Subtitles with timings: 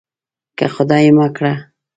[0.57, 1.53] که خدای مه کړه.